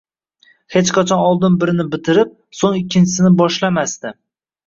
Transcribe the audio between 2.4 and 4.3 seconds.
so'ng ikkinchisini boshlamasdi.